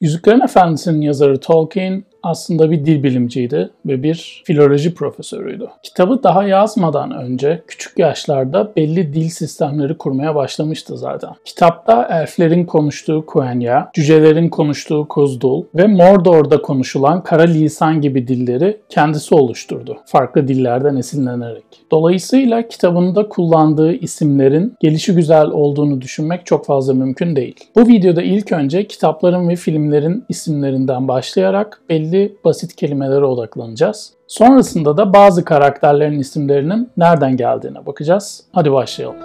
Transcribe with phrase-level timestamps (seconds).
[0.00, 5.66] Yüzüklerin Efendisi'nin yazarı Tolkien aslında bir dil bilimciydi ve bir filoloji profesörüydü.
[5.82, 11.30] Kitabı daha yazmadan önce küçük yaşlarda belli dil sistemleri kurmaya başlamıştı zaten.
[11.44, 19.34] Kitapta elflerin konuştuğu Quenya, cücelerin konuştuğu Kuzdul ve Mordor'da konuşulan Kara Lisan gibi dilleri kendisi
[19.34, 19.96] oluşturdu.
[20.06, 21.64] Farklı dillerden esinlenerek.
[21.90, 27.56] Dolayısıyla kitabında kullandığı isimlerin gelişi güzel olduğunu düşünmek çok fazla mümkün değil.
[27.76, 32.07] Bu videoda ilk önce kitapların ve filmlerin isimlerinden başlayarak belli
[32.44, 34.12] basit kelimelere odaklanacağız.
[34.26, 38.44] Sonrasında da bazı karakterlerin isimlerinin nereden geldiğine bakacağız.
[38.52, 39.16] Hadi başlayalım.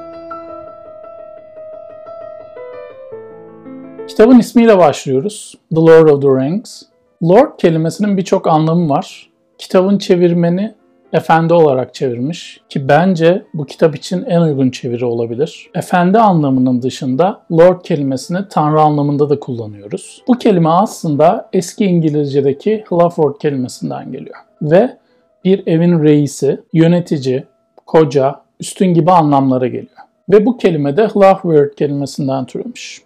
[4.08, 5.56] Kitabın ismiyle başlıyoruz.
[5.76, 6.84] The Lord of the Rings.
[7.24, 9.30] Lord kelimesinin birçok anlamı var.
[9.58, 10.76] Kitabın çevirmeni
[11.14, 15.70] efendi olarak çevirmiş ki bence bu kitap için en uygun çeviri olabilir.
[15.76, 20.24] Efendi anlamının dışında lord kelimesini tanrı anlamında da kullanıyoruz.
[20.28, 24.98] Bu kelime aslında eski İngilizce'deki Hlaford kelimesinden geliyor ve
[25.46, 27.44] bir evin reisi, yönetici,
[27.86, 29.88] koca, üstün gibi anlamlara geliyor.
[30.30, 33.02] Ve bu kelime de Hlafword kelimesinden türemiş.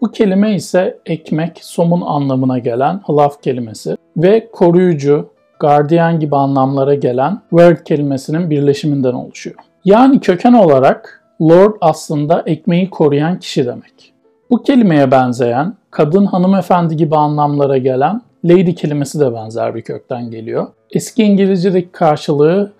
[0.00, 5.31] Bu kelime ise ekmek, somun anlamına gelen hlaf kelimesi ve koruyucu,
[5.62, 9.56] guardian gibi anlamlara gelen word kelimesinin birleşiminden oluşuyor.
[9.84, 14.12] Yani köken olarak lord aslında ekmeği koruyan kişi demek.
[14.50, 20.66] Bu kelimeye benzeyen kadın hanımefendi gibi anlamlara gelen lady kelimesi de benzer bir kökten geliyor.
[20.90, 22.72] Eski İngilizce'deki karşılığı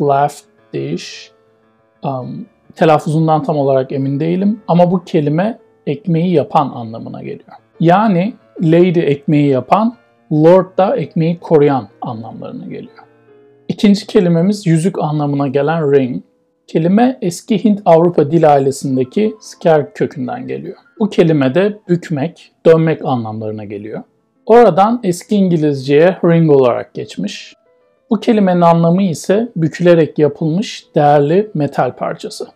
[0.00, 1.30] left dish.
[2.04, 7.52] Um, telaffuzundan tam olarak emin değilim ama bu kelime ekmeği yapan anlamına geliyor.
[7.80, 9.96] Yani lady ekmeği yapan,
[10.32, 13.06] Lord da ekmeği koruyan anlamlarına geliyor.
[13.68, 16.22] İkinci kelimemiz yüzük anlamına gelen ring.
[16.66, 20.76] Kelime eski Hint-Avrupa dil ailesindeki sker kökünden geliyor.
[21.00, 24.02] Bu kelime de bükmek, dönmek anlamlarına geliyor.
[24.46, 27.54] Oradan eski İngilizceye ring olarak geçmiş.
[28.10, 32.46] Bu kelimenin anlamı ise bükülerek yapılmış değerli metal parçası.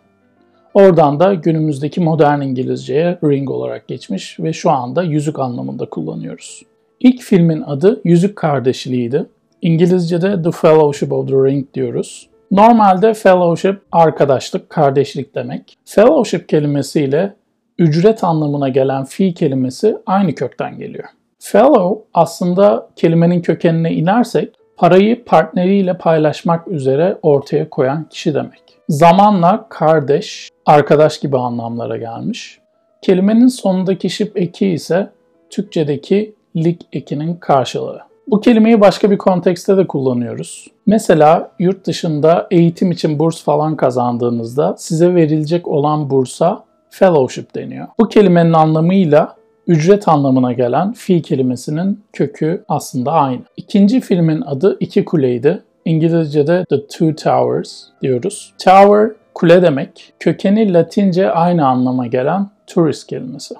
[0.75, 6.62] Oradan da günümüzdeki modern İngilizceye ring olarak geçmiş ve şu anda yüzük anlamında kullanıyoruz.
[7.00, 9.27] İlk filmin adı Yüzük Kardeşliği'ydi.
[9.62, 12.28] İngilizce'de The Fellowship of the Ring diyoruz.
[12.50, 15.77] Normalde fellowship arkadaşlık, kardeşlik demek.
[15.84, 17.34] Fellowship kelimesiyle
[17.78, 21.09] ücret anlamına gelen fi kelimesi aynı kökten geliyor.
[21.39, 28.62] Fellow aslında kelimenin kökenine inersek parayı partneriyle paylaşmak üzere ortaya koyan kişi demek.
[28.89, 32.59] Zamanla kardeş, arkadaş gibi anlamlara gelmiş.
[33.03, 35.10] Kelimenin sonundaki şip eki ise
[35.50, 38.00] Türkçedeki lik ekinin karşılığı.
[38.28, 40.66] Bu kelimeyi başka bir kontekste de kullanıyoruz.
[40.87, 47.87] Mesela yurt dışında eğitim için burs falan kazandığınızda size verilecek olan bursa fellowship deniyor.
[47.99, 53.43] Bu kelimenin anlamıyla ücret anlamına gelen fi kelimesinin kökü aslında aynı.
[53.56, 55.62] İkinci filmin adı İki Kule'ydi.
[55.84, 58.53] İngilizce'de The Two Towers diyoruz.
[58.59, 60.12] Tower kule demek.
[60.19, 63.55] Kökeni Latince aynı anlama gelen tourist kelimesi.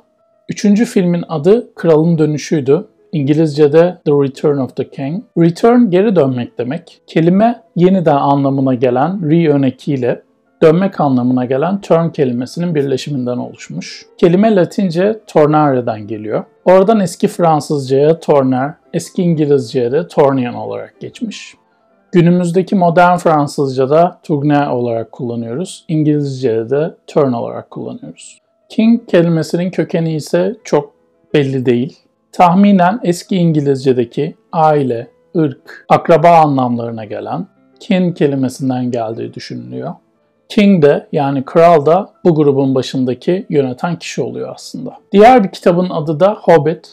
[0.51, 2.87] Üçüncü filmin adı Kralın Dönüşü'ydü.
[3.13, 5.25] İngilizce'de The Return of the King.
[5.39, 7.03] Return geri dönmek demek.
[7.07, 10.23] Kelime yeniden anlamına gelen re önekiyle
[10.63, 14.07] dönmek anlamına gelen turn kelimesinin birleşiminden oluşmuş.
[14.19, 16.45] Kelime Latince tornare'den geliyor.
[16.65, 21.55] Oradan eski Fransızcaya torner, eski İngilizceye de tornian olarak geçmiş.
[22.13, 25.85] Günümüzdeki modern Fransızca'da tourner olarak kullanıyoruz.
[25.89, 28.41] İngilizce'de de turn olarak kullanıyoruz.
[28.71, 30.93] King kelimesinin kökeni ise çok
[31.35, 31.99] belli değil.
[32.33, 37.47] Tahminen eski İngilizce'deki aile, ırk, akraba anlamlarına gelen
[37.81, 39.95] kin kelimesinden geldiği düşünülüyor.
[40.49, 44.97] King de yani kral da bu grubun başındaki yöneten kişi oluyor aslında.
[45.13, 46.89] Diğer bir kitabın adı da Hobbit.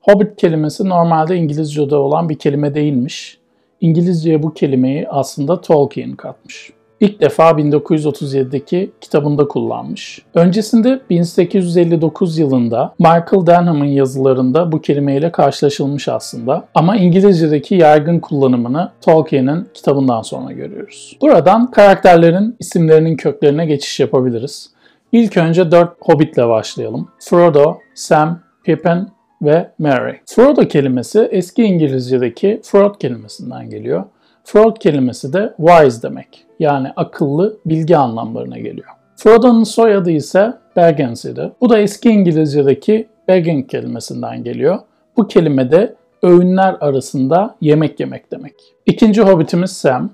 [0.00, 3.38] Hobbit kelimesi normalde İngilizce'de olan bir kelime değilmiş.
[3.80, 6.75] İngilizceye bu kelimeyi aslında Tolkien katmış.
[7.00, 10.22] İlk defa 1937'deki kitabında kullanmış.
[10.34, 16.68] Öncesinde 1859 yılında Michael Denham'ın yazılarında bu kelimeyle karşılaşılmış aslında.
[16.74, 21.16] Ama İngilizce'deki yaygın kullanımını Tolkien'in kitabından sonra görüyoruz.
[21.20, 24.70] Buradan karakterlerin isimlerinin köklerine geçiş yapabiliriz.
[25.12, 27.08] İlk önce dört Hobbit'le başlayalım.
[27.18, 29.08] Frodo, Sam, Pippin
[29.42, 30.20] ve Merry.
[30.26, 34.04] Frodo kelimesi eski İngilizce'deki Frod kelimesinden geliyor.
[34.44, 36.45] Frod kelimesi de wise demek.
[36.58, 38.88] Yani akıllı, bilgi anlamlarına geliyor.
[39.16, 41.52] Frodo'nun soyadı ise Baggins idi.
[41.60, 44.78] Bu da eski İngilizce'deki begging kelimesinden geliyor.
[45.16, 48.54] Bu kelime de öğünler arasında yemek yemek demek.
[48.86, 50.10] İkinci hobbitimiz Sam.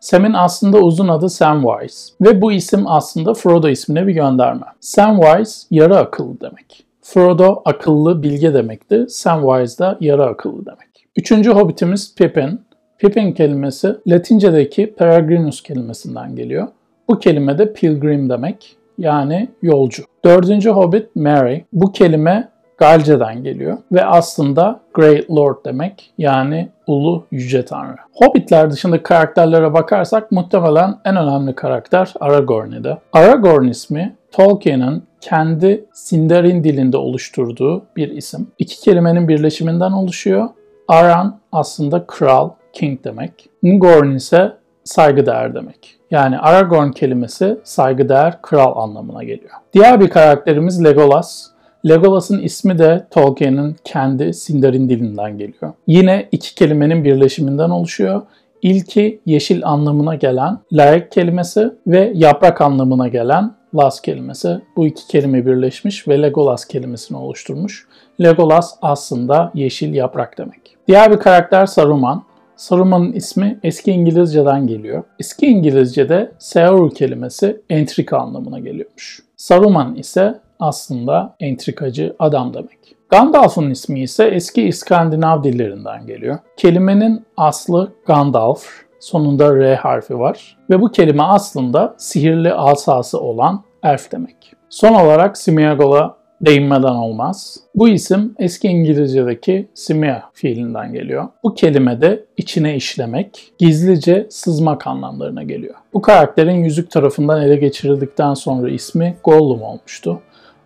[0.00, 4.66] Sam'in aslında uzun adı Samwise ve bu isim aslında Frodo ismine bir gönderme.
[4.80, 6.84] Samwise yarı akıllı demek.
[7.02, 9.06] Frodo akıllı, bilge demekti.
[9.08, 11.06] Samwise da yarı akıllı demek.
[11.16, 12.65] Üçüncü hobbitimiz Pippin.
[12.98, 16.68] Pippin kelimesi Latince'deki peregrinus kelimesinden geliyor.
[17.08, 20.02] Bu kelime de pilgrim demek yani yolcu.
[20.24, 21.60] Dördüncü hobbit Mary.
[21.72, 22.48] Bu kelime
[22.78, 27.96] Galce'den geliyor ve aslında Great Lord demek yani ulu yüce tanrı.
[28.12, 32.98] Hobbitler dışında karakterlere bakarsak muhtemelen en önemli karakter Aragorn'ide.
[33.12, 38.46] Aragorn ismi Tolkien'in kendi Sindarin dilinde oluşturduğu bir isim.
[38.58, 40.48] İki kelimenin birleşiminden oluşuyor.
[40.88, 43.48] Aran aslında kral, king demek.
[43.62, 44.52] Ngorn ise
[44.84, 45.96] saygıdeğer demek.
[46.10, 49.50] Yani Aragorn kelimesi saygıdeğer kral anlamına geliyor.
[49.72, 51.46] Diğer bir karakterimiz Legolas.
[51.88, 55.72] Legolas'ın ismi de Tolkien'in kendi Sindarin dilinden geliyor.
[55.86, 58.22] Yine iki kelimenin birleşiminden oluşuyor.
[58.62, 64.60] İlki yeşil anlamına gelen laik kelimesi ve yaprak anlamına gelen las kelimesi.
[64.76, 67.86] Bu iki kelime birleşmiş ve Legolas kelimesini oluşturmuş.
[68.20, 70.76] Legolas aslında yeşil yaprak demek.
[70.88, 72.24] Diğer bir karakter Saruman.
[72.56, 75.04] Saruman'ın ismi eski İngilizceden geliyor.
[75.20, 79.20] Eski İngilizce'de Saru kelimesi entrika anlamına geliyormuş.
[79.36, 82.96] Saruman ise aslında entrikacı adam demek.
[83.08, 86.38] Gandalf'ın ismi ise eski İskandinav dillerinden geliyor.
[86.56, 88.66] Kelimenin aslı Gandalf,
[89.00, 94.52] sonunda R harfi var ve bu kelime aslında sihirli asası olan elf demek.
[94.68, 97.60] Son olarak Smeagol'a değinmeden olmaz.
[97.74, 101.28] Bu isim eski İngilizce'deki simia fiilinden geliyor.
[101.44, 105.74] Bu kelime de içine işlemek, gizlice sızmak anlamlarına geliyor.
[105.94, 110.20] Bu karakterin yüzük tarafından ele geçirildikten sonra ismi Gollum olmuştu.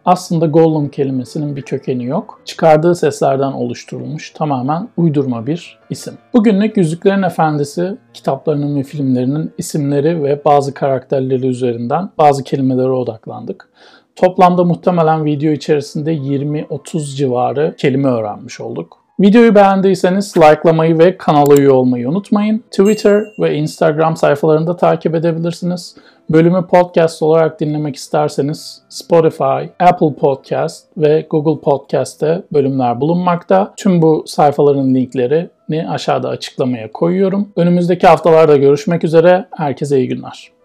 [0.04, 2.40] Aslında Gollum kelimesinin bir kökeni yok.
[2.44, 6.14] Çıkardığı seslerden oluşturulmuş tamamen uydurma bir isim.
[6.34, 13.68] Bugünlük Yüzüklerin Efendisi kitaplarının ve filmlerinin isimleri ve bazı karakterleri üzerinden bazı kelimelere odaklandık.
[14.16, 19.00] Toplamda muhtemelen video içerisinde 20-30 civarı kelime öğrenmiş olduk.
[19.20, 22.58] Videoyu beğendiyseniz likelamayı ve kanala üye olmayı unutmayın.
[22.70, 25.96] Twitter ve Instagram sayfalarında takip edebilirsiniz.
[26.30, 33.74] Bölümü podcast olarak dinlemek isterseniz Spotify, Apple Podcast ve Google Podcast'te bölümler bulunmakta.
[33.76, 37.48] Tüm bu sayfaların linklerini aşağıda açıklamaya koyuyorum.
[37.56, 39.46] Önümüzdeki haftalarda görüşmek üzere.
[39.56, 40.59] Herkese iyi günler.